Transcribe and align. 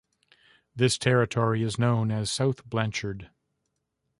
This 0.75 0.97
territory 0.97 1.61
is 1.61 1.77
known 1.77 2.09
as 2.09 2.31
South 2.31 2.65
Blanchard. 2.67 3.29